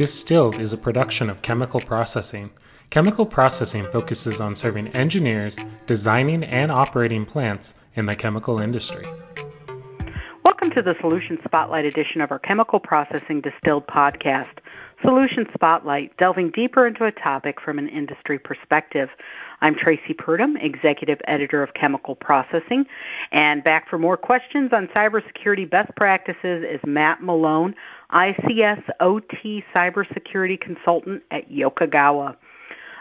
Distilled 0.00 0.58
is 0.58 0.72
a 0.72 0.78
production 0.78 1.28
of 1.28 1.42
Chemical 1.42 1.78
Processing. 1.78 2.50
Chemical 2.88 3.26
Processing 3.26 3.84
focuses 3.84 4.40
on 4.40 4.56
serving 4.56 4.88
engineers 4.96 5.58
designing 5.84 6.42
and 6.42 6.72
operating 6.72 7.26
plants 7.26 7.74
in 7.94 8.06
the 8.06 8.16
chemical 8.16 8.60
industry. 8.60 9.06
Welcome 10.42 10.70
to 10.70 10.80
the 10.80 10.94
Solution 11.02 11.38
Spotlight 11.44 11.84
edition 11.84 12.22
of 12.22 12.30
our 12.30 12.38
Chemical 12.38 12.80
Processing 12.80 13.42
Distilled 13.42 13.86
podcast. 13.88 14.48
Solution 15.02 15.46
Spotlight, 15.54 16.14
delving 16.18 16.50
deeper 16.50 16.86
into 16.86 17.06
a 17.06 17.12
topic 17.12 17.60
from 17.60 17.78
an 17.78 17.88
industry 17.88 18.38
perspective. 18.38 19.08
I'm 19.62 19.74
Traci 19.74 20.14
Purdum, 20.14 20.56
Executive 20.62 21.20
Editor 21.26 21.62
of 21.62 21.72
Chemical 21.72 22.14
Processing, 22.14 22.84
and 23.32 23.64
back 23.64 23.88
for 23.88 23.98
more 23.98 24.18
questions 24.18 24.72
on 24.72 24.88
cybersecurity 24.88 25.68
best 25.68 25.94
practices 25.96 26.64
is 26.68 26.80
Matt 26.84 27.22
Malone, 27.22 27.74
ICS 28.12 28.82
OT 29.00 29.64
Cybersecurity 29.74 30.60
Consultant 30.60 31.22
at 31.30 31.50
Yokogawa. 31.50 32.36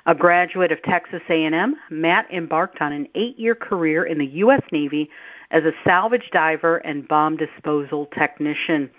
A 0.05 0.15
graduate 0.15 0.71
of 0.71 0.81
Texas 0.83 1.21
A&M, 1.29 1.75
Matt 1.89 2.31
embarked 2.31 2.81
on 2.81 2.93
an 2.93 3.07
8-year 3.15 3.55
career 3.55 4.05
in 4.05 4.17
the 4.17 4.25
U.S. 4.25 4.61
Navy 4.71 5.09
as 5.51 5.63
a 5.63 5.73
salvage 5.83 6.29
diver 6.31 6.77
and 6.77 7.07
bomb 7.07 7.35
disposal 7.35 8.07
technician. 8.17 8.89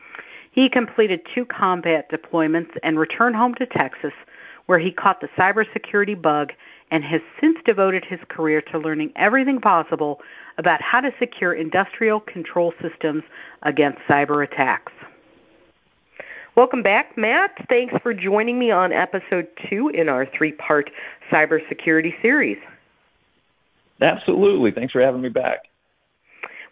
He 0.52 0.68
completed 0.68 1.20
two 1.34 1.44
combat 1.44 2.10
deployments 2.10 2.76
and 2.82 2.98
returned 2.98 3.36
home 3.36 3.54
to 3.56 3.66
Texas, 3.66 4.12
where 4.66 4.78
he 4.78 4.90
caught 4.90 5.20
the 5.20 5.28
cybersecurity 5.38 6.20
bug 6.20 6.52
and 6.90 7.04
has 7.04 7.20
since 7.40 7.56
devoted 7.64 8.04
his 8.04 8.18
career 8.28 8.60
to 8.60 8.78
learning 8.78 9.12
everything 9.16 9.60
possible 9.60 10.20
about 10.58 10.82
how 10.82 11.00
to 11.00 11.12
secure 11.18 11.54
industrial 11.54 12.20
control 12.20 12.74
systems 12.82 13.22
against 13.62 13.98
cyber 14.08 14.44
attacks. 14.44 14.92
Welcome 16.56 16.82
back, 16.82 17.16
Matt. 17.16 17.52
Thanks 17.68 17.94
for 18.02 18.12
joining 18.12 18.58
me 18.58 18.72
on 18.72 18.92
episode 18.92 19.46
two 19.68 19.88
in 19.90 20.08
our 20.08 20.26
three 20.26 20.52
part 20.52 20.90
cybersecurity 21.30 22.20
series. 22.20 22.58
Absolutely. 24.00 24.72
Thanks 24.72 24.92
for 24.92 25.00
having 25.00 25.20
me 25.20 25.28
back. 25.28 25.69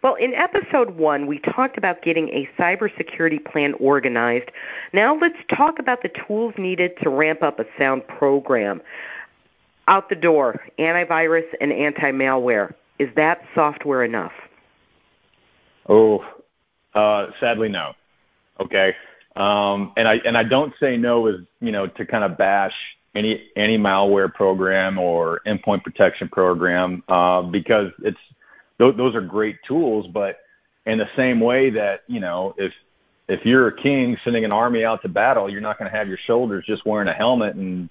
Well, 0.01 0.15
in 0.15 0.33
episode 0.33 0.91
one, 0.91 1.27
we 1.27 1.39
talked 1.39 1.77
about 1.77 2.01
getting 2.01 2.29
a 2.29 2.49
cybersecurity 2.57 3.43
plan 3.43 3.73
organized. 3.73 4.49
Now 4.93 5.17
let's 5.17 5.37
talk 5.49 5.77
about 5.77 6.03
the 6.03 6.09
tools 6.09 6.53
needed 6.57 6.91
to 7.03 7.09
ramp 7.09 7.43
up 7.43 7.59
a 7.59 7.65
sound 7.77 8.07
program 8.07 8.81
out 9.89 10.07
the 10.07 10.15
door, 10.15 10.61
antivirus 10.77 11.45
and 11.59 11.73
anti-malware. 11.73 12.73
Is 12.99 13.09
that 13.15 13.41
software 13.53 14.03
enough? 14.03 14.31
Oh, 15.89 16.23
uh, 16.93 17.27
sadly, 17.39 17.67
no. 17.67 17.93
Okay, 18.59 18.95
um, 19.35 19.93
and 19.97 20.07
I 20.07 20.15
and 20.25 20.37
I 20.37 20.43
don't 20.43 20.73
say 20.79 20.97
no 20.97 21.27
as 21.27 21.35
you 21.61 21.71
know 21.71 21.87
to 21.87 22.05
kind 22.05 22.23
of 22.23 22.37
bash 22.37 22.73
any 23.15 23.49
any 23.55 23.77
malware 23.77 24.31
program 24.31 24.97
or 24.99 25.41
endpoint 25.45 25.83
protection 25.83 26.29
program 26.29 27.03
uh, 27.07 27.41
because 27.41 27.91
it's 28.03 28.19
those 28.79 29.13
are 29.15 29.21
great 29.21 29.57
tools, 29.67 30.07
but 30.07 30.39
in 30.85 30.97
the 30.97 31.09
same 31.15 31.39
way 31.39 31.69
that 31.69 32.01
you 32.07 32.19
know 32.19 32.55
if 32.57 32.73
if 33.27 33.45
you're 33.45 33.67
a 33.67 33.75
king 33.75 34.17
sending 34.23 34.43
an 34.43 34.51
army 34.51 34.83
out 34.83 35.01
to 35.03 35.07
battle, 35.09 35.49
you're 35.49 35.61
not 35.61 35.77
going 35.77 35.89
to 35.89 35.95
have 35.95 36.07
your 36.07 36.17
shoulders 36.17 36.65
just 36.65 36.85
wearing 36.85 37.07
a 37.07 37.13
helmet 37.13 37.55
and 37.55 37.89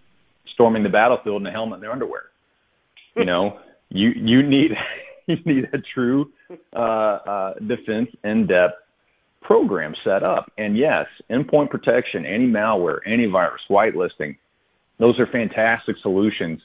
storming 0.52 0.82
the 0.82 0.88
battlefield 0.88 1.40
in 1.42 1.46
a 1.46 1.50
helmet 1.52 1.74
and 1.74 1.82
their 1.84 1.92
underwear. 1.92 2.24
You 3.14 3.24
know, 3.24 3.60
you 3.90 4.10
you 4.10 4.42
need 4.42 4.76
you 5.26 5.36
need 5.44 5.68
a 5.72 5.78
true 5.78 6.32
uh, 6.72 6.76
uh, 6.76 7.54
defense 7.54 8.10
in 8.24 8.46
depth 8.46 8.82
program 9.42 9.94
set 10.02 10.22
up. 10.22 10.50
And 10.58 10.76
yes, 10.76 11.06
endpoint 11.30 11.70
protection, 11.70 12.26
anti-malware, 12.26 13.00
antivirus, 13.06 13.60
whitelisting, 13.70 14.36
those 14.98 15.18
are 15.18 15.26
fantastic 15.26 15.96
solutions, 15.98 16.60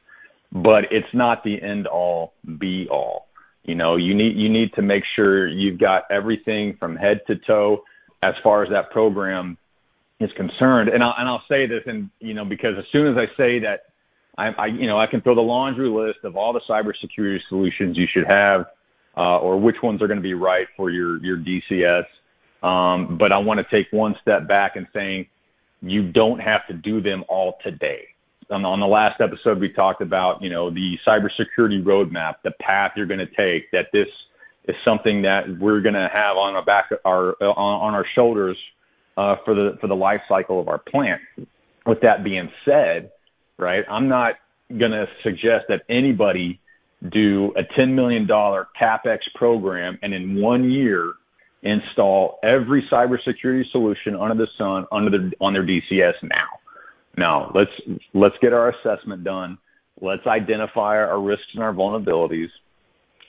but 0.52 0.92
it's 0.92 1.14
not 1.14 1.44
the 1.44 1.62
end 1.62 1.88
all 1.88 2.34
be 2.58 2.88
all. 2.90 3.28
You 3.64 3.76
know, 3.76 3.96
you 3.96 4.14
need 4.14 4.36
you 4.36 4.50
need 4.50 4.74
to 4.74 4.82
make 4.82 5.04
sure 5.16 5.48
you've 5.48 5.78
got 5.78 6.06
everything 6.10 6.76
from 6.78 6.96
head 6.96 7.22
to 7.28 7.36
toe 7.38 7.84
as 8.22 8.36
far 8.44 8.64
as 8.64 8.70
that 8.70 8.92
program 8.92 9.58
is 10.20 10.32
concerned. 10.34 10.90
And 10.90 11.04
I'll, 11.04 11.16
and 11.18 11.28
I'll 11.28 11.44
say 11.48 11.66
this, 11.66 11.84
and 11.86 12.10
you 12.20 12.34
know, 12.34 12.44
because 12.44 12.78
as 12.78 12.86
soon 12.92 13.08
as 13.08 13.18
I 13.18 13.34
say 13.38 13.60
that, 13.60 13.86
I, 14.38 14.48
I 14.50 14.66
you 14.66 14.88
know 14.88 15.00
I 15.00 15.08
can 15.08 15.22
throw 15.22 15.36
the 15.36 15.42
laundry 15.42 15.90
list 15.90 16.20
of 16.24 16.36
all 16.36 16.52
the 16.52 16.62
cybersecurity 16.62 17.40
solutions 17.48 17.98
you 17.98 18.08
should 18.08 18.26
have, 18.28 18.68
uh, 19.16 19.38
or 19.38 19.58
which 19.58 19.82
ones 19.82 20.02
are 20.02 20.08
going 20.08 20.20
to 20.20 20.24
be 20.24 20.34
right 20.34 20.68
for 20.76 20.90
your 20.90 21.24
your 21.24 21.38
DCS. 21.38 22.06
Um, 22.64 23.18
but 23.18 23.32
I 23.32 23.38
want 23.38 23.60
to 23.60 23.66
take 23.66 23.92
one 23.92 24.16
step 24.22 24.48
back 24.48 24.76
and 24.76 24.88
saying 24.94 25.28
you 25.82 26.12
don't 26.12 26.40
have 26.40 26.66
to 26.68 26.74
do 26.74 27.02
them 27.02 27.24
all 27.28 27.58
today. 27.64 28.08
On, 28.50 28.66
on 28.66 28.80
the 28.80 28.88
last 28.88 29.22
episode, 29.22 29.60
we 29.60 29.70
talked 29.70 30.02
about 30.02 30.42
you 30.42 30.50
know 30.50 30.70
the 30.70 31.00
cybersecurity 31.06 31.84
roadmap, 31.84 32.36
the 32.44 32.52
path 32.52 32.94
you're 32.96 33.06
going 33.06 33.20
to 33.20 33.26
take. 33.26 33.72
That 33.72 33.92
this 33.92 34.08
is 34.66 34.76
something 34.86 35.22
that 35.24 35.60
we're 35.60 35.82
going 35.82 35.96
to 35.96 36.10
have 36.12 36.38
on 36.38 36.56
our 36.56 36.64
back, 36.64 36.92
our 37.06 37.36
on, 37.42 37.56
on 37.58 37.94
our 37.94 38.06
shoulders 38.06 38.58
uh, 39.18 39.38
for 39.46 39.54
the 39.54 39.78
for 39.80 39.88
the 39.88 39.96
life 39.96 40.22
cycle 40.28 40.60
of 40.60 40.68
our 40.68 40.78
plant. 40.78 41.22
With 41.86 42.02
that 42.02 42.24
being 42.24 42.50
said, 42.64 43.12
right, 43.58 43.86
I'm 43.90 44.08
not 44.08 44.36
going 44.78 44.92
to 44.92 45.08
suggest 45.22 45.66
that 45.68 45.84
anybody 45.90 46.60
do 47.10 47.54
a 47.56 47.64
$10 47.64 47.94
million 47.94 48.26
capex 48.28 49.22
program 49.36 50.00
and 50.02 50.14
in 50.14 50.40
one 50.40 50.72
year 50.72 51.14
install 51.62 52.40
every 52.44 52.82
cybersecurity 52.84 53.70
solution 53.72 54.16
under 54.16 54.36
the 54.36 54.52
sun 54.58 54.86
under 54.92 55.10
the, 55.10 55.34
on 55.40 55.54
their 55.54 55.64
DCS 55.64 56.16
now. 56.24 56.48
Now 57.18 57.52
let's 57.54 57.72
let's 58.14 58.36
get 58.42 58.54
our 58.54 58.70
assessment 58.70 59.24
done. 59.24 59.58
Let's 60.02 60.26
identify 60.26 60.98
our 60.98 61.22
risks 61.22 61.48
and 61.54 61.64
our 61.64 61.74
vulnerabilities. 61.74 62.50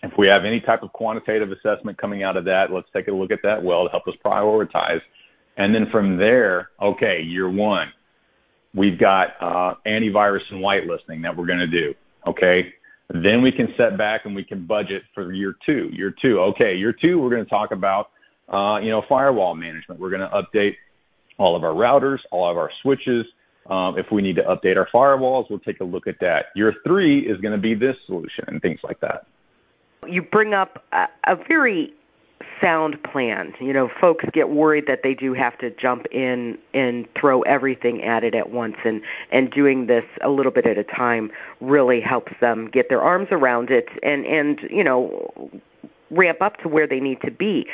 If 0.03 0.13
we 0.19 0.27
have 0.27 0.45
any 0.45 0.61
type 0.61 0.83
of 0.83 0.93
quantitative 0.93 1.51
assessment 1.53 1.99
coming 1.99 2.23
out 2.23 2.37
of 2.37 2.45
that, 2.47 2.73
let's 2.73 2.89
take 2.93 3.09
a 3.09 3.13
look 3.13 3.31
at 3.31 3.41
that 3.43 3.63
well 3.63 3.85
to 3.85 3.91
help 3.91 4.07
us 4.09 4.15
prioritize. 4.25 5.01
And 5.57 5.75
then 5.75 5.89
from 5.91 6.17
there, 6.17 6.71
okay, 6.81 7.23
year 7.23 7.49
one, 7.49 7.93
we've 8.75 8.99
got 8.99 9.35
uh, 9.41 9.75
antivirus 9.87 10.43
and 10.51 10.61
whitelisting 10.61 11.23
that 11.23 11.35
we're 11.35 11.47
going 11.47 11.61
to 11.61 11.67
do. 11.67 11.95
Okay, 12.27 12.75
then 13.11 13.41
we 13.41 13.53
can 13.53 13.73
set 13.77 13.97
back 13.97 14.25
and 14.25 14.35
we 14.35 14.45
can 14.45 14.67
budget 14.67 15.05
for 15.15 15.33
year 15.33 15.55
two. 15.65 15.91
Year 15.93 16.11
two, 16.11 16.41
okay, 16.41 16.75
year 16.75 16.93
two, 16.93 17.19
we're 17.19 17.31
going 17.31 17.45
to 17.45 17.51
talk 17.51 17.71
about 17.71 18.11
uh, 18.49 18.79
you 18.83 18.91
know, 18.91 19.03
firewall 19.09 19.55
management. 19.55 20.01
We're 20.01 20.11
going 20.11 20.29
to 20.29 20.29
update 20.29 20.77
all 21.39 21.57
of 21.57 21.65
our 21.65 21.73
routers, 21.73 22.19
all 22.31 22.51
of 22.51 22.57
our 22.57 22.71
switches. 22.83 23.27
Um, 23.71 23.99
if 23.99 24.11
we 24.11 24.21
need 24.21 24.37
to 24.37 24.43
update 24.43 24.77
our 24.77 24.89
firewalls, 24.93 25.49
we'll 25.49 25.59
take 25.59 25.81
a 25.81 25.85
look 25.85 26.07
at 26.07 26.21
that. 26.21 26.47
Year 26.55 26.75
three 26.85 27.21
is 27.21 27.41
going 27.41 27.53
to 27.53 27.61
be 27.61 27.75
this 27.75 27.97
solution 28.07 28.45
and 28.49 28.61
things 28.61 28.81
like 28.83 29.01
that. 29.01 29.27
You 30.07 30.21
bring 30.21 30.53
up 30.53 30.85
a, 30.93 31.09
a 31.27 31.37
very 31.37 31.95
sound 32.61 33.03
plan. 33.03 33.55
You 33.61 33.73
know, 33.73 33.91
folks 34.01 34.25
get 34.33 34.51
worried 34.51 34.87
that 34.87 35.03
they 35.03 35.15
do 35.15 35.33
have 35.35 35.57
to 35.59 35.71
jump 35.71 36.07
in 36.11 36.59
and 36.73 37.07
throw 37.19 37.43
everything 37.43 38.03
at 38.03 38.25
it 38.25 38.35
at 38.35 38.51
once 38.51 38.77
and 38.85 39.03
and 39.31 39.51
doing 39.51 39.87
this 39.87 40.05
a 40.23 40.29
little 40.29 40.53
bit 40.53 40.67
at 40.67 40.79
a 40.79 40.85
time 40.85 41.31
really 41.61 42.01
helps 42.01 42.33
them 42.41 42.69
get 42.71 42.89
their 42.89 43.03
arms 43.03 43.29
around 43.31 43.71
it 43.71 43.89
and 44.03 44.27
and 44.27 44.61
you 44.71 44.85
know 44.85 45.51
ramp 46.11 46.41
up 46.41 46.59
to 46.59 46.69
where 46.69 46.87
they 46.87 47.01
need 47.01 47.21
to 47.23 47.31
be. 47.31 47.67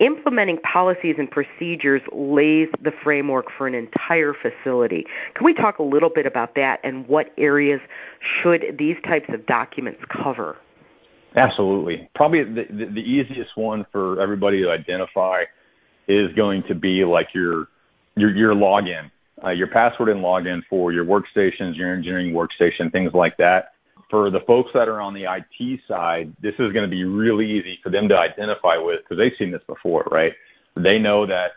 Implementing 0.00 0.58
policies 0.58 1.16
and 1.18 1.28
procedures 1.28 2.02
lays 2.12 2.68
the 2.82 2.92
framework 3.02 3.46
for 3.56 3.66
an 3.66 3.74
entire 3.74 4.32
facility. 4.32 5.04
Can 5.34 5.44
we 5.44 5.54
talk 5.54 5.78
a 5.78 5.82
little 5.82 6.08
bit 6.08 6.24
about 6.24 6.54
that 6.54 6.78
and 6.84 7.06
what 7.08 7.32
areas 7.36 7.80
should 8.20 8.76
these 8.78 8.96
types 9.04 9.28
of 9.32 9.44
documents 9.46 10.00
cover? 10.08 10.56
Absolutely. 11.34 12.08
Probably 12.14 12.44
the, 12.44 12.66
the, 12.70 12.86
the 12.86 13.00
easiest 13.00 13.56
one 13.56 13.84
for 13.90 14.20
everybody 14.20 14.62
to 14.62 14.70
identify 14.70 15.44
is 16.06 16.32
going 16.34 16.62
to 16.64 16.74
be 16.74 17.04
like 17.04 17.28
your 17.34 17.68
your, 18.16 18.34
your 18.34 18.54
login, 18.54 19.10
uh, 19.44 19.50
your 19.50 19.68
password 19.68 20.08
and 20.08 20.20
login 20.20 20.62
for 20.68 20.92
your 20.92 21.04
workstations, 21.04 21.76
your 21.76 21.94
engineering 21.94 22.32
workstation, 22.32 22.90
things 22.90 23.12
like 23.14 23.36
that 23.36 23.72
for 24.10 24.30
the 24.30 24.40
folks 24.40 24.70
that 24.74 24.88
are 24.88 25.00
on 25.00 25.12
the 25.12 25.24
IT 25.24 25.80
side, 25.86 26.32
this 26.40 26.54
is 26.58 26.72
going 26.72 26.84
to 26.84 26.88
be 26.88 27.04
really 27.04 27.50
easy 27.50 27.78
for 27.82 27.90
them 27.90 28.08
to 28.08 28.18
identify 28.18 28.76
with 28.76 29.00
because 29.00 29.18
they've 29.18 29.36
seen 29.38 29.50
this 29.50 29.62
before, 29.66 30.06
right? 30.10 30.34
They 30.76 30.98
know 30.98 31.26
that 31.26 31.52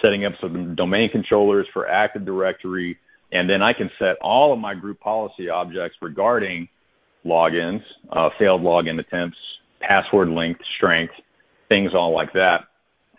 setting 0.00 0.24
up 0.24 0.34
some 0.40 0.74
domain 0.74 1.10
controllers 1.10 1.66
for 1.72 1.88
Active 1.88 2.24
Directory, 2.24 2.98
and 3.32 3.48
then 3.48 3.62
I 3.62 3.72
can 3.72 3.90
set 3.98 4.16
all 4.20 4.52
of 4.52 4.58
my 4.58 4.74
group 4.74 5.00
policy 5.00 5.48
objects 5.48 5.98
regarding 6.00 6.68
logins, 7.24 7.82
uh, 8.10 8.30
failed 8.38 8.62
login 8.62 9.00
attempts, 9.00 9.38
password 9.80 10.28
length, 10.28 10.60
strength, 10.76 11.14
things 11.68 11.94
all 11.94 12.12
like 12.12 12.32
that. 12.34 12.66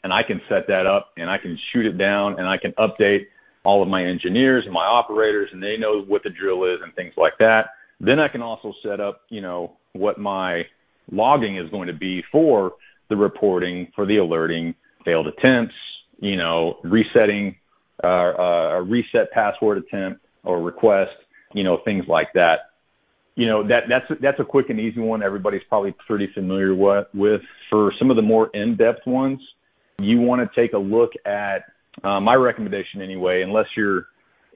And 0.04 0.14
I 0.14 0.24
can 0.24 0.42
set 0.48 0.68
that 0.68 0.86
up 0.86 1.12
and 1.18 1.30
I 1.30 1.38
can 1.38 1.60
shoot 1.72 1.86
it 1.86 1.98
down 1.98 2.40
and 2.40 2.48
I 2.48 2.56
can 2.58 2.72
update 2.74 3.28
all 3.64 3.84
of 3.84 3.90
my 3.90 4.06
engineers 4.06 4.64
and 4.64 4.74
my 4.74 4.86
operators 4.86 5.50
and 5.52 5.62
they 5.62 5.76
know 5.76 6.02
what 6.04 6.24
the 6.24 6.30
drill 6.30 6.64
is 6.64 6.80
and 6.82 6.96
things 6.96 7.14
like 7.18 7.38
that. 7.40 7.72
Then 8.00 8.20
I 8.20 8.28
can 8.28 8.42
also 8.42 8.74
set 8.84 9.00
up, 9.00 9.22
you 9.30 9.42
know, 9.42 9.78
what 9.94 10.20
my 10.20 10.66
logging 11.12 11.58
is 11.58 11.70
going 11.70 11.88
to 11.88 11.94
be 11.94 12.24
for 12.32 12.74
the 13.10 13.16
reporting, 13.16 13.92
for 13.96 14.06
the 14.06 14.18
alerting, 14.18 14.76
failed 15.06 15.28
attempts, 15.28 15.76
you 16.20 16.36
know, 16.36 16.80
resetting 16.84 17.56
uh, 18.04 18.08
uh, 18.08 18.70
a 18.74 18.82
reset 18.82 19.32
password 19.32 19.78
attempt 19.78 20.22
or 20.44 20.62
request, 20.62 21.16
you 21.54 21.64
know, 21.64 21.78
things 21.78 22.06
like 22.08 22.32
that. 22.34 22.72
You 23.36 23.46
know, 23.46 23.64
that 23.68 23.88
that's 23.88 24.06
that's 24.20 24.40
a 24.40 24.44
quick 24.44 24.70
and 24.70 24.80
easy 24.80 25.00
one. 25.00 25.22
Everybody's 25.22 25.62
probably 25.70 25.94
pretty 26.06 26.28
familiar 26.28 26.74
with. 26.74 27.42
For 27.70 27.94
some 28.00 28.10
of 28.10 28.16
the 28.16 28.22
more 28.24 28.50
in-depth 28.54 29.06
ones, 29.06 29.40
you 30.02 30.20
want 30.20 30.42
to 30.42 30.60
take 30.60 30.74
a 30.74 30.78
look 30.78 31.14
at 31.26 31.66
uh, 32.04 32.20
my 32.20 32.36
recommendation 32.36 33.02
anyway, 33.02 33.44
unless 33.44 33.68
you're 33.76 34.08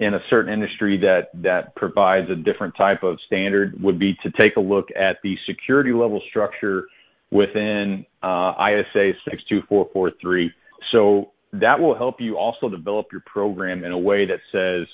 in 0.01 0.15
a 0.15 0.21
certain 0.29 0.51
industry 0.51 0.97
that 0.97 1.29
that 1.35 1.75
provides 1.75 2.29
a 2.31 2.35
different 2.35 2.75
type 2.75 3.03
of 3.03 3.21
standard, 3.21 3.81
would 3.81 3.99
be 3.99 4.15
to 4.15 4.31
take 4.31 4.57
a 4.57 4.59
look 4.59 4.89
at 4.95 5.21
the 5.21 5.37
security 5.45 5.93
level 5.93 6.19
structure 6.27 6.87
within 7.29 8.05
uh, 8.23 8.53
ISA 8.59 9.13
62443. 9.23 10.51
So 10.89 11.31
that 11.53 11.79
will 11.79 11.93
help 11.93 12.19
you 12.19 12.35
also 12.35 12.67
develop 12.67 13.11
your 13.11 13.21
program 13.21 13.83
in 13.83 13.91
a 13.91 13.97
way 13.97 14.25
that 14.25 14.39
says, 14.51 14.87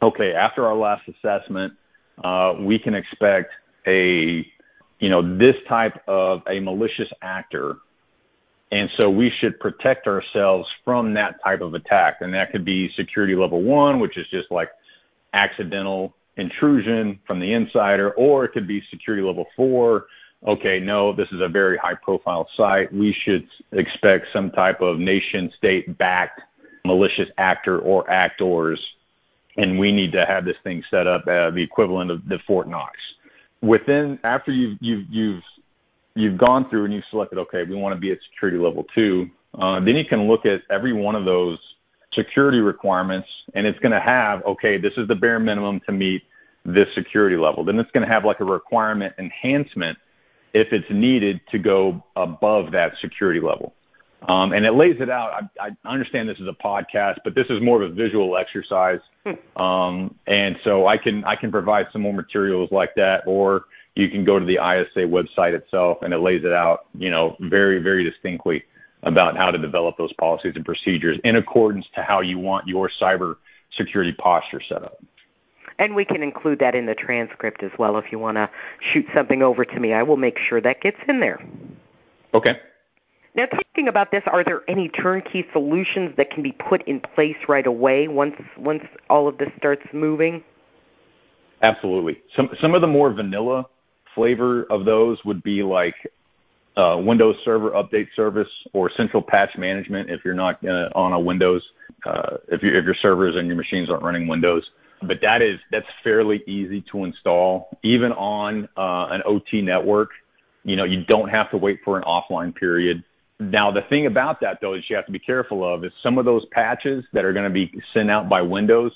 okay, 0.00 0.32
after 0.32 0.66
our 0.66 0.76
last 0.76 1.06
assessment, 1.08 1.74
uh, 2.24 2.54
we 2.58 2.78
can 2.78 2.94
expect 2.94 3.52
a, 3.86 4.50
you 4.98 5.08
know, 5.10 5.36
this 5.36 5.56
type 5.68 6.02
of 6.08 6.42
a 6.48 6.58
malicious 6.58 7.10
actor. 7.20 7.76
And 8.72 8.90
so 8.96 9.10
we 9.10 9.30
should 9.30 9.60
protect 9.60 10.06
ourselves 10.06 10.68
from 10.84 11.12
that 11.14 11.42
type 11.44 11.60
of 11.60 11.74
attack. 11.74 12.22
And 12.22 12.32
that 12.34 12.50
could 12.50 12.64
be 12.64 12.90
security 12.96 13.36
level 13.36 13.62
one, 13.62 14.00
which 14.00 14.16
is 14.16 14.26
just 14.28 14.50
like 14.50 14.70
accidental 15.34 16.14
intrusion 16.36 17.20
from 17.26 17.38
the 17.38 17.52
insider, 17.52 18.12
or 18.12 18.46
it 18.46 18.52
could 18.52 18.66
be 18.66 18.82
security 18.90 19.22
level 19.22 19.46
four, 19.54 20.06
okay, 20.46 20.80
no, 20.80 21.12
this 21.12 21.28
is 21.32 21.40
a 21.40 21.48
very 21.48 21.76
high 21.76 21.94
profile 21.94 22.48
site. 22.56 22.92
We 22.92 23.12
should 23.12 23.46
expect 23.72 24.28
some 24.32 24.50
type 24.50 24.80
of 24.80 24.98
nation 24.98 25.52
state 25.56 25.96
backed 25.98 26.40
malicious 26.84 27.28
actor 27.38 27.78
or 27.78 28.08
actors. 28.10 28.80
And 29.56 29.78
we 29.78 29.92
need 29.92 30.12
to 30.12 30.24
have 30.24 30.44
this 30.44 30.56
thing 30.64 30.82
set 30.90 31.06
up 31.06 31.26
uh, 31.28 31.50
the 31.50 31.62
equivalent 31.62 32.10
of 32.10 32.26
the 32.26 32.38
Fort 32.46 32.68
Knox. 32.68 32.98
Within 33.60 34.18
after 34.24 34.50
you've 34.50 34.78
you've 34.80 35.06
you've 35.10 35.42
you've 36.14 36.38
gone 36.38 36.68
through 36.68 36.84
and 36.84 36.94
you've 36.94 37.04
selected, 37.10 37.38
okay, 37.38 37.64
we 37.64 37.74
want 37.74 37.94
to 37.94 38.00
be 38.00 38.10
at 38.12 38.18
security 38.30 38.58
level 38.58 38.84
two. 38.94 39.30
Uh, 39.54 39.80
then 39.80 39.96
you 39.96 40.04
can 40.04 40.28
look 40.28 40.46
at 40.46 40.62
every 40.70 40.92
one 40.92 41.14
of 41.14 41.24
those 41.24 41.58
security 42.14 42.60
requirements, 42.60 43.28
and 43.54 43.66
it's 43.66 43.78
going 43.78 43.92
to 43.92 44.00
have, 44.00 44.44
okay, 44.44 44.76
this 44.76 44.94
is 44.96 45.08
the 45.08 45.14
bare 45.14 45.38
minimum 45.38 45.80
to 45.80 45.92
meet 45.92 46.22
this 46.64 46.88
security 46.94 47.36
level. 47.36 47.64
Then 47.64 47.78
it's 47.78 47.90
going 47.90 48.06
to 48.06 48.12
have 48.12 48.24
like 48.24 48.40
a 48.40 48.44
requirement 48.44 49.14
enhancement 49.18 49.98
if 50.52 50.72
it's 50.72 50.90
needed 50.90 51.40
to 51.50 51.58
go 51.58 52.02
above 52.16 52.72
that 52.72 52.94
security 53.00 53.40
level. 53.40 53.74
Um, 54.28 54.52
and 54.52 54.64
it 54.64 54.72
lays 54.72 55.00
it 55.00 55.10
out. 55.10 55.48
I, 55.60 55.68
I, 55.68 55.90
understand 55.90 56.28
this 56.28 56.38
is 56.38 56.46
a 56.46 56.52
podcast, 56.52 57.18
but 57.24 57.34
this 57.34 57.46
is 57.50 57.60
more 57.60 57.82
of 57.82 57.90
a 57.90 57.92
visual 57.92 58.36
exercise. 58.36 59.00
Hmm. 59.26 59.60
Um, 59.60 60.14
and 60.28 60.56
so 60.62 60.86
I 60.86 60.96
can 60.96 61.24
I 61.24 61.34
can 61.34 61.50
provide 61.50 61.88
some 61.92 62.02
more 62.02 62.12
materials 62.12 62.70
like 62.70 62.94
that, 62.94 63.24
or 63.26 63.64
you 63.94 64.08
can 64.08 64.24
go 64.24 64.38
to 64.38 64.44
the 64.44 64.54
ISA 64.54 65.06
website 65.06 65.54
itself, 65.54 65.98
and 66.02 66.14
it 66.14 66.18
lays 66.18 66.44
it 66.44 66.52
out, 66.52 66.86
you 66.94 67.10
know, 67.10 67.36
very 67.40 67.78
very 67.78 68.04
distinctly 68.08 68.64
about 69.02 69.36
how 69.36 69.50
to 69.50 69.58
develop 69.58 69.96
those 69.96 70.12
policies 70.14 70.52
and 70.54 70.64
procedures 70.64 71.18
in 71.24 71.36
accordance 71.36 71.86
to 71.94 72.02
how 72.02 72.20
you 72.20 72.38
want 72.38 72.66
your 72.68 72.90
cyber 73.00 73.36
security 73.76 74.12
posture 74.12 74.60
set 74.68 74.82
up. 74.82 75.02
And 75.78 75.96
we 75.96 76.04
can 76.04 76.22
include 76.22 76.60
that 76.60 76.74
in 76.74 76.86
the 76.86 76.94
transcript 76.94 77.62
as 77.62 77.72
well 77.78 77.96
if 77.98 78.12
you 78.12 78.18
want 78.18 78.36
to 78.36 78.48
shoot 78.92 79.06
something 79.14 79.42
over 79.42 79.64
to 79.64 79.80
me. 79.80 79.92
I 79.92 80.02
will 80.02 80.16
make 80.16 80.38
sure 80.38 80.60
that 80.60 80.80
gets 80.80 80.98
in 81.08 81.20
there. 81.20 81.44
Okay. 82.34 82.60
Now, 83.34 83.46
talking 83.46 83.88
about 83.88 84.10
this, 84.10 84.22
are 84.26 84.44
there 84.44 84.60
any 84.68 84.90
turnkey 84.90 85.46
solutions 85.52 86.14
that 86.18 86.30
can 86.30 86.42
be 86.42 86.52
put 86.52 86.86
in 86.86 87.00
place 87.00 87.36
right 87.48 87.66
away 87.66 88.06
once 88.06 88.36
once 88.58 88.84
all 89.08 89.26
of 89.26 89.38
this 89.38 89.48
starts 89.56 89.82
moving? 89.92 90.44
Absolutely. 91.62 92.20
Some 92.36 92.50
some 92.60 92.74
of 92.74 92.82
the 92.82 92.86
more 92.86 93.10
vanilla 93.10 93.66
flavor 94.14 94.64
of 94.64 94.84
those 94.84 95.18
would 95.24 95.42
be 95.42 95.62
like 95.62 95.94
uh, 96.76 97.00
Windows 97.02 97.36
Server 97.44 97.70
Update 97.70 98.08
Service 98.16 98.48
or 98.72 98.90
Central 98.96 99.22
Patch 99.22 99.56
Management 99.58 100.10
if 100.10 100.24
you're 100.24 100.34
not 100.34 100.64
uh, 100.64 100.88
on 100.94 101.12
a 101.12 101.20
Windows, 101.20 101.62
uh, 102.06 102.38
if, 102.48 102.62
you, 102.62 102.70
if 102.74 102.84
your 102.84 102.94
servers 102.94 103.36
and 103.36 103.46
your 103.46 103.56
machines 103.56 103.90
aren't 103.90 104.02
running 104.02 104.26
Windows 104.26 104.64
but 105.02 105.20
that 105.20 105.42
is 105.42 105.58
that's 105.70 105.86
fairly 106.02 106.42
easy 106.46 106.82
to 106.92 107.04
install 107.04 107.76
even 107.82 108.12
on 108.12 108.68
uh, 108.76 109.08
an 109.10 109.22
OT 109.24 109.60
network. 109.60 110.10
You 110.64 110.76
know, 110.76 110.84
you 110.84 111.04
don't 111.04 111.28
have 111.28 111.50
to 111.50 111.56
wait 111.56 111.80
for 111.84 111.96
an 111.96 112.04
offline 112.04 112.54
period. 112.54 113.02
Now, 113.40 113.70
the 113.72 113.82
thing 113.82 114.06
about 114.06 114.40
that 114.40 114.60
though 114.60 114.74
is 114.74 114.88
you 114.88 114.96
have 114.96 115.06
to 115.06 115.12
be 115.12 115.18
careful 115.18 115.64
of 115.64 115.84
is 115.84 115.92
some 116.02 116.18
of 116.18 116.24
those 116.24 116.44
patches 116.46 117.04
that 117.12 117.24
are 117.24 117.32
going 117.32 117.44
to 117.44 117.50
be 117.50 117.72
sent 117.92 118.10
out 118.10 118.28
by 118.28 118.42
Windows 118.42 118.92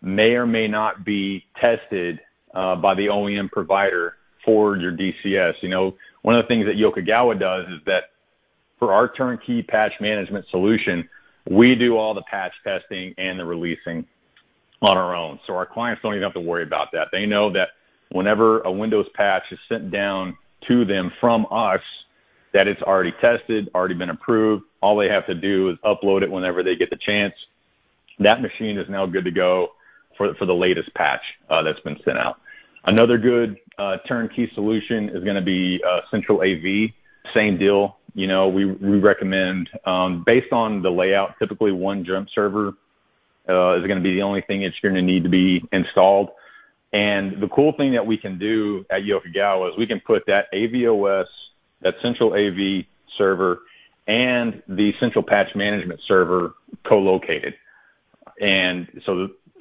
may 0.00 0.34
or 0.34 0.46
may 0.46 0.66
not 0.66 1.04
be 1.04 1.44
tested 1.56 2.20
uh, 2.54 2.76
by 2.76 2.94
the 2.94 3.06
OEM 3.06 3.50
provider 3.50 4.16
for 4.44 4.76
your 4.76 4.92
DCS. 4.92 5.54
You 5.62 5.68
know, 5.68 5.96
one 6.22 6.36
of 6.36 6.44
the 6.44 6.48
things 6.48 6.66
that 6.66 6.76
Yokogawa 6.76 7.38
does 7.38 7.66
is 7.68 7.80
that 7.86 8.10
for 8.78 8.92
our 8.92 9.08
turnkey 9.08 9.62
patch 9.62 9.92
management 10.00 10.46
solution, 10.50 11.08
we 11.48 11.74
do 11.74 11.96
all 11.96 12.14
the 12.14 12.22
patch 12.22 12.52
testing 12.62 13.14
and 13.18 13.38
the 13.38 13.44
releasing 13.44 14.06
on 14.82 14.96
our 14.96 15.14
own. 15.14 15.38
So 15.46 15.54
our 15.54 15.66
clients 15.66 16.02
don't 16.02 16.12
even 16.12 16.22
have 16.22 16.34
to 16.34 16.40
worry 16.40 16.62
about 16.62 16.92
that. 16.92 17.08
They 17.12 17.26
know 17.26 17.50
that 17.50 17.70
whenever 18.10 18.60
a 18.60 18.72
Windows 18.72 19.06
patch 19.14 19.44
is 19.50 19.58
sent 19.68 19.90
down 19.90 20.36
to 20.68 20.84
them 20.84 21.12
from 21.20 21.46
us, 21.50 21.80
that 22.52 22.68
it's 22.68 22.82
already 22.82 23.12
tested, 23.12 23.68
already 23.74 23.94
been 23.94 24.10
approved. 24.10 24.64
All 24.80 24.96
they 24.96 25.08
have 25.08 25.26
to 25.26 25.34
do 25.34 25.70
is 25.70 25.78
upload 25.84 26.22
it 26.22 26.30
whenever 26.30 26.62
they 26.62 26.76
get 26.76 26.90
the 26.90 26.96
chance. 26.96 27.34
That 28.20 28.40
machine 28.40 28.78
is 28.78 28.88
now 28.88 29.06
good 29.06 29.24
to 29.24 29.30
go 29.30 29.72
for, 30.16 30.34
for 30.34 30.46
the 30.46 30.54
latest 30.54 30.94
patch 30.94 31.22
uh, 31.50 31.62
that's 31.62 31.80
been 31.80 31.98
sent 32.04 32.18
out. 32.18 32.40
Another 32.86 33.18
good 33.18 33.58
uh, 33.78 33.98
turnkey 34.06 34.50
solution 34.54 35.08
is 35.08 35.24
going 35.24 35.36
to 35.36 35.42
be 35.42 35.82
uh, 35.86 36.00
Central 36.10 36.42
AV. 36.42 36.90
Same 37.32 37.56
deal. 37.56 37.96
You 38.14 38.26
know, 38.26 38.48
we, 38.48 38.64
recommend, 38.64 39.70
um, 39.86 40.22
based 40.22 40.52
on 40.52 40.82
the 40.82 40.90
layout, 40.90 41.38
typically 41.38 41.72
one 41.72 42.04
jump 42.04 42.28
server 42.30 42.74
uh, 43.48 43.72
is 43.72 43.86
going 43.86 43.96
to 43.96 44.00
be 44.00 44.14
the 44.14 44.22
only 44.22 44.42
thing 44.42 44.62
that's 44.62 44.78
going 44.80 44.94
to 44.94 45.02
need 45.02 45.24
to 45.24 45.28
be 45.28 45.64
installed. 45.72 46.30
And 46.92 47.40
the 47.40 47.48
cool 47.48 47.72
thing 47.72 47.92
that 47.92 48.06
we 48.06 48.16
can 48.16 48.38
do 48.38 48.86
at 48.90 49.02
Yokogawa 49.02 49.72
is 49.72 49.76
we 49.76 49.86
can 49.86 49.98
put 49.98 50.26
that 50.26 50.52
AVOS, 50.52 51.26
that 51.80 51.96
central 52.00 52.34
AV 52.34 52.84
server, 53.18 53.62
and 54.06 54.62
the 54.68 54.94
central 55.00 55.24
patch 55.24 55.56
management 55.56 56.00
server 56.06 56.54
co-located. 56.84 57.56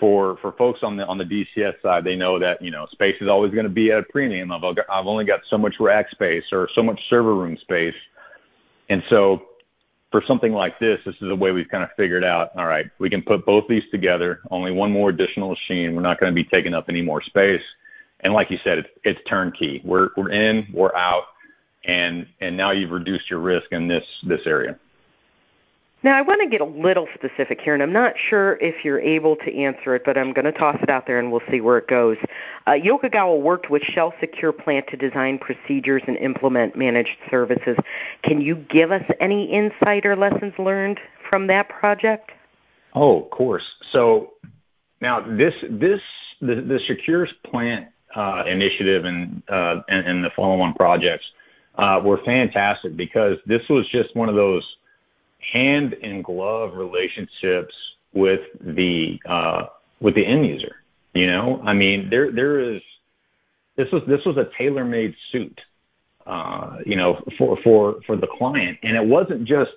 For 0.03 0.35
for 0.41 0.51
folks 0.51 0.81
on 0.83 0.97
the 0.97 1.05
on 1.05 1.17
the 1.17 1.23
DCS 1.23 1.81
side, 1.81 2.03
they 2.03 2.17
know 2.17 2.37
that 2.37 2.61
you 2.61 2.71
know 2.71 2.87
space 2.87 3.15
is 3.21 3.29
always 3.29 3.53
going 3.53 3.63
to 3.63 3.69
be 3.69 3.89
at 3.89 3.99
a 3.99 4.03
premium. 4.03 4.51
I've, 4.51 4.61
I've 4.89 5.07
only 5.07 5.23
got 5.23 5.39
so 5.49 5.57
much 5.57 5.79
rack 5.79 6.11
space 6.11 6.43
or 6.51 6.67
so 6.75 6.83
much 6.83 6.99
server 7.09 7.33
room 7.33 7.57
space, 7.61 7.95
and 8.89 9.01
so 9.09 9.45
for 10.11 10.21
something 10.27 10.51
like 10.51 10.77
this, 10.77 10.99
this 11.05 11.15
is 11.21 11.29
the 11.29 11.35
way 11.37 11.53
we've 11.53 11.69
kind 11.69 11.85
of 11.85 11.89
figured 11.95 12.25
out, 12.25 12.51
all 12.57 12.65
right, 12.65 12.87
we 12.99 13.09
can 13.09 13.21
put 13.21 13.45
both 13.45 13.65
these 13.69 13.81
together, 13.91 14.41
only 14.51 14.73
one 14.73 14.91
more 14.91 15.09
additional 15.09 15.51
machine. 15.51 15.95
We're 15.95 16.01
not 16.01 16.19
going 16.19 16.31
to 16.31 16.35
be 16.35 16.43
taking 16.43 16.73
up 16.73 16.89
any 16.89 17.01
more 17.01 17.21
space. 17.21 17.63
And 18.19 18.33
like 18.33 18.51
you 18.51 18.59
said, 18.61 18.79
it's, 18.79 18.89
it's 19.05 19.19
turnkey. 19.25 19.81
We're, 19.85 20.09
we're 20.17 20.31
in, 20.31 20.67
we're 20.73 20.93
out, 20.97 21.23
and, 21.85 22.27
and 22.41 22.57
now 22.57 22.71
you've 22.71 22.91
reduced 22.91 23.29
your 23.29 23.39
risk 23.39 23.71
in 23.71 23.87
this, 23.87 24.03
this 24.27 24.41
area. 24.45 24.77
Now, 26.03 26.17
I 26.17 26.21
want 26.21 26.41
to 26.41 26.47
get 26.49 26.59
a 26.59 26.65
little 26.65 27.07
specific 27.13 27.61
here, 27.61 27.73
and 27.73 27.81
I'm 27.81 27.93
not 27.93 28.15
sure 28.29 28.57
if 28.59 28.83
you're 28.83 28.99
able 28.99 29.37
to 29.37 29.55
answer 29.55 29.95
it, 29.95 30.03
but 30.03 30.17
I'm 30.17 30.33
going 30.33 30.43
to 30.43 30.51
toss 30.51 30.75
it 30.81 30.89
out 30.89 31.07
there 31.07 31.17
and 31.17 31.31
we'll 31.31 31.41
see 31.49 31.61
where 31.61 31.77
it 31.77 31.87
goes. 31.87 32.17
Uh, 32.67 32.71
Yokogawa 32.71 33.39
worked 33.39 33.69
with 33.69 33.83
Shell 33.83 34.13
Secure 34.19 34.51
Plant 34.51 34.87
to 34.87 34.97
design 34.97 35.39
procedures 35.39 36.03
and 36.05 36.17
implement 36.17 36.75
managed 36.75 37.17
services. 37.31 37.77
Can 38.21 38.41
you 38.41 38.55
give 38.55 38.91
us 38.91 39.03
any 39.21 39.45
insight 39.45 40.05
or 40.05 40.17
lessons 40.17 40.53
learned 40.59 40.99
from 41.29 41.47
that 41.47 41.69
project? 41.69 42.31
Oh, 42.95 43.23
of 43.23 43.29
course. 43.29 43.63
So 43.93 44.33
now 44.99 45.21
this 45.21 45.53
this 45.69 46.01
the, 46.41 46.55
the 46.55 46.79
Secure 46.85 47.27
Plant 47.45 47.87
uh, 48.13 48.43
initiative 48.45 49.05
and, 49.05 49.41
uh, 49.47 49.81
and, 49.87 50.05
and 50.05 50.23
the 50.23 50.29
follow-on 50.31 50.73
projects 50.73 51.25
uh, 51.75 52.01
were 52.03 52.19
fantastic 52.25 52.97
because 52.97 53.37
this 53.45 53.61
was 53.69 53.87
just 53.89 54.13
one 54.15 54.27
of 54.27 54.35
those 54.35 54.63
hand 55.51 55.93
in 55.93 56.21
glove 56.21 56.75
relationships 56.75 57.73
with 58.13 58.41
the 58.61 59.19
uh, 59.25 59.67
with 59.99 60.15
the 60.15 60.25
end 60.25 60.45
user. 60.45 60.75
You 61.13 61.27
know, 61.27 61.61
I 61.63 61.73
mean, 61.73 62.09
there 62.09 62.31
there 62.31 62.59
is 62.59 62.81
this 63.75 63.91
was 63.91 64.03
this 64.07 64.23
was 64.25 64.37
a 64.37 64.49
tailor 64.57 64.85
made 64.85 65.15
suit. 65.31 65.59
Uh, 66.25 66.77
you 66.85 66.95
know, 66.95 67.21
for 67.37 67.57
for 67.63 67.99
for 68.05 68.15
the 68.15 68.27
client, 68.27 68.79
and 68.81 68.95
it 68.95 69.05
wasn't 69.05 69.43
just 69.43 69.71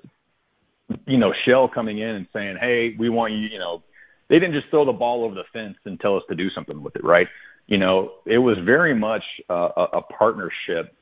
you 1.06 1.18
know 1.18 1.32
Shell 1.32 1.68
coming 1.68 1.99
in 1.99 2.14
and 2.14 2.26
saying, 2.32 2.56
"Hey, 2.56 2.94
we 2.99 3.08
want 3.08 3.32
you." 3.32 3.49
You 3.49 3.58
know, 3.58 3.82
they 4.28 4.38
didn't 4.38 4.54
just 4.54 4.68
throw 4.68 4.85
the 4.85 4.92
ball 4.92 5.25
over 5.25 5.35
the 5.35 5.44
fence 5.52 5.76
and 5.85 5.99
tell 5.99 6.16
us 6.16 6.23
to 6.28 6.35
do 6.35 6.49
something 6.50 6.82
with 6.82 6.94
it, 6.96 7.04
right? 7.04 7.28
You 7.66 7.78
know, 7.78 8.12
it 8.26 8.38
was 8.38 8.58
very 8.58 8.94
much 8.94 9.25
a, 9.49 9.54
a 9.54 10.02
partnership 10.02 10.94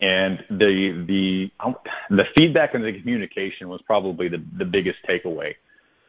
and 0.00 0.44
the 0.50 1.04
the 1.06 1.50
the 2.10 2.26
feedback 2.36 2.74
and 2.74 2.84
the 2.84 2.98
communication 3.00 3.68
was 3.68 3.80
probably 3.82 4.28
the 4.28 4.42
the 4.56 4.64
biggest 4.64 4.98
takeaway. 5.08 5.54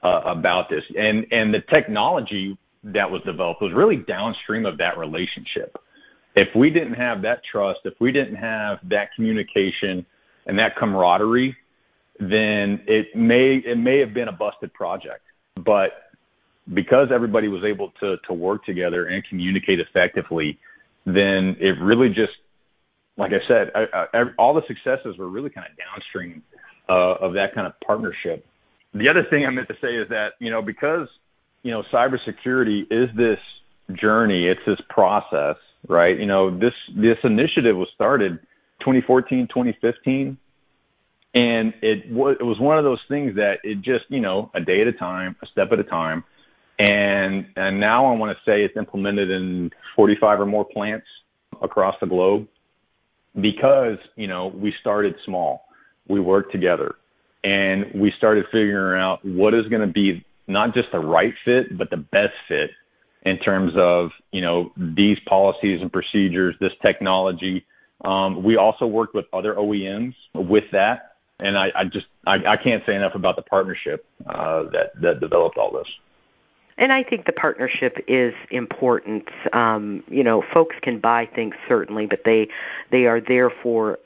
uh, 0.05 0.21
about 0.23 0.69
this. 0.69 0.83
And 0.97 1.25
and 1.31 1.53
the 1.53 1.61
technology 1.61 2.57
that 2.83 3.09
was 3.09 3.21
developed 3.23 3.61
was 3.61 3.73
really 3.73 3.97
downstream 3.97 4.65
of 4.65 4.77
that 4.77 4.97
relationship. 4.97 5.77
If 6.35 6.53
we 6.53 6.69
didn't 6.69 6.93
have 6.93 7.23
that 7.23 7.43
trust, 7.43 7.79
if 7.85 7.95
we 7.99 8.11
didn't 8.11 8.35
have 8.35 8.79
that 8.83 9.13
communication 9.15 10.05
and 10.45 10.59
that 10.59 10.75
camaraderie, 10.75 11.55
then 12.19 12.83
it 12.87 13.15
may 13.15 13.55
it 13.55 13.79
may 13.79 13.97
have 13.97 14.13
been 14.13 14.27
a 14.27 14.31
busted 14.31 14.73
project. 14.73 15.23
But 15.55 16.11
because 16.73 17.11
everybody 17.11 17.47
was 17.47 17.63
able 17.63 17.89
to 17.99 18.17
to 18.27 18.33
work 18.33 18.63
together 18.63 19.07
and 19.07 19.23
communicate 19.23 19.79
effectively, 19.79 20.59
then 21.05 21.57
it 21.59 21.79
really 21.79 22.09
just 22.09 22.33
like 23.17 23.33
I 23.33 23.41
said, 23.47 23.71
I, 23.75 24.07
I, 24.13 24.23
all 24.37 24.53
the 24.53 24.65
successes 24.67 25.17
were 25.17 25.29
really 25.29 25.49
kind 25.49 25.67
of 25.69 25.77
downstream 25.77 26.43
uh, 26.89 27.13
of 27.13 27.33
that 27.33 27.53
kind 27.53 27.65
of 27.65 27.79
partnership. 27.79 28.45
The 28.93 29.09
other 29.09 29.23
thing 29.23 29.45
I 29.45 29.49
meant 29.49 29.67
to 29.69 29.77
say 29.81 29.95
is 29.95 30.09
that 30.09 30.33
you 30.39 30.49
know 30.49 30.61
because 30.61 31.07
you 31.63 31.71
know 31.71 31.83
cybersecurity 31.83 32.87
is 32.91 33.09
this 33.15 33.39
journey, 33.93 34.47
it's 34.47 34.61
this 34.65 34.79
process, 34.89 35.57
right? 35.87 36.17
You 36.17 36.25
know 36.25 36.55
this 36.55 36.73
this 36.93 37.17
initiative 37.23 37.75
was 37.77 37.89
started 37.93 38.39
2014, 38.79 39.47
2015, 39.47 40.37
and 41.33 41.73
it 41.81 42.09
was 42.11 42.37
it 42.39 42.43
was 42.43 42.59
one 42.59 42.77
of 42.77 42.83
those 42.83 43.01
things 43.07 43.35
that 43.35 43.59
it 43.63 43.81
just 43.81 44.05
you 44.09 44.19
know 44.19 44.49
a 44.53 44.61
day 44.61 44.81
at 44.81 44.87
a 44.87 44.93
time, 44.93 45.35
a 45.41 45.47
step 45.47 45.71
at 45.71 45.79
a 45.79 45.83
time, 45.83 46.23
and 46.79 47.47
and 47.55 47.79
now 47.79 48.05
I 48.05 48.15
want 48.15 48.37
to 48.37 48.43
say 48.43 48.63
it's 48.63 48.77
implemented 48.77 49.29
in 49.29 49.71
45 49.95 50.41
or 50.41 50.45
more 50.45 50.65
plants 50.65 51.07
across 51.61 51.95
the 52.01 52.07
globe 52.07 52.47
because 53.39 53.97
you 54.15 54.27
know 54.27 54.47
we 54.47 54.73
started 54.79 55.15
small, 55.25 55.67
we 56.07 56.19
worked 56.19 56.51
together, 56.51 56.95
and 57.43 57.91
we 57.93 58.11
started 58.11 58.45
figuring 58.51 59.01
out 59.01 59.23
what 59.25 59.53
is 59.53 59.67
going 59.67 59.81
to 59.81 59.93
be 59.93 60.25
not 60.47 60.73
just 60.73 60.91
the 60.91 60.99
right 60.99 61.33
fit, 61.43 61.77
but 61.77 61.89
the 61.89 61.97
best 61.97 62.33
fit 62.47 62.71
in 63.23 63.37
terms 63.39 63.73
of 63.75 64.11
you 64.31 64.41
know 64.41 64.71
these 64.77 65.19
policies 65.21 65.81
and 65.81 65.91
procedures, 65.91 66.55
this 66.59 66.73
technology. 66.81 67.65
Um, 68.03 68.43
we 68.43 68.57
also 68.57 68.85
worked 68.85 69.15
with 69.15 69.25
other 69.33 69.55
OEMs 69.55 70.15
with 70.33 70.65
that, 70.71 71.15
and 71.39 71.57
I, 71.57 71.71
I 71.75 71.83
just 71.85 72.05
I, 72.25 72.35
I, 72.45 72.57
can't 72.57 72.85
say 72.85 72.95
enough 72.95 73.15
about 73.15 73.35
the 73.35 73.41
partnership 73.41 74.05
uh, 74.27 74.63
that 74.71 75.01
that 75.01 75.19
developed 75.19 75.57
all 75.57 75.71
this. 75.71 75.87
And 76.77 76.91
I 76.91 77.03
think 77.03 77.25
the 77.25 77.31
partnership 77.31 78.03
is 78.07 78.33
important. 78.51 79.29
Um, 79.53 80.03
you 80.09 80.23
know, 80.23 80.43
folks 80.53 80.75
can 80.81 80.99
buy 80.99 81.25
things 81.25 81.55
certainly, 81.67 82.05
but 82.05 82.23
they 82.25 82.47
they 82.91 83.05
are 83.05 83.21
there 83.21 83.49
for 83.49 83.97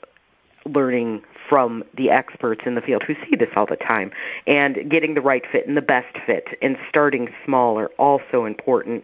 learning 0.66 1.22
from 1.48 1.82
the 1.96 2.10
experts 2.10 2.62
in 2.64 2.76
the 2.76 2.80
field 2.80 3.02
who 3.02 3.14
see 3.28 3.34
this 3.34 3.48
all 3.56 3.66
the 3.66 3.76
time 3.76 4.12
and 4.46 4.88
getting 4.88 5.14
the 5.14 5.20
right 5.20 5.42
fit 5.50 5.66
and 5.66 5.76
the 5.76 5.82
best 5.82 6.16
fit 6.24 6.46
and 6.62 6.76
starting 6.88 7.28
small 7.44 7.76
are 7.76 7.88
also 7.98 8.44
important. 8.44 9.02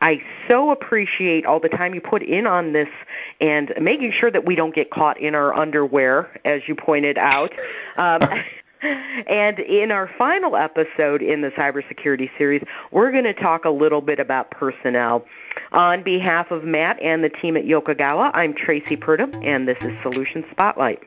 I 0.00 0.20
so 0.48 0.70
appreciate 0.70 1.46
all 1.46 1.60
the 1.60 1.68
time 1.68 1.94
you 1.94 2.00
put 2.00 2.22
in 2.22 2.46
on 2.46 2.72
this 2.72 2.88
and 3.40 3.72
making 3.80 4.12
sure 4.18 4.30
that 4.30 4.44
we 4.44 4.54
don't 4.54 4.74
get 4.74 4.90
caught 4.90 5.18
in 5.20 5.34
our 5.34 5.54
underwear, 5.54 6.38
as 6.44 6.62
you 6.66 6.74
pointed 6.74 7.16
out. 7.16 7.52
Um, 7.96 8.20
and 8.82 9.58
in 9.60 9.90
our 9.90 10.10
final 10.18 10.56
episode 10.56 11.22
in 11.22 11.40
the 11.40 11.48
cybersecurity 11.50 12.30
series, 12.36 12.62
we're 12.90 13.10
going 13.10 13.24
to 13.24 13.34
talk 13.34 13.64
a 13.64 13.70
little 13.70 14.00
bit 14.00 14.20
about 14.20 14.50
personnel. 14.50 15.24
On 15.72 16.02
behalf 16.02 16.50
of 16.50 16.64
Matt 16.64 17.00
and 17.02 17.24
the 17.24 17.28
team 17.28 17.56
at 17.56 17.64
Yokogawa, 17.64 18.30
I'm 18.34 18.52
Traci 18.54 18.98
Purdum, 18.98 19.34
and 19.44 19.66
this 19.66 19.78
is 19.80 19.92
Solution 20.02 20.44
Spotlight. 20.50 21.02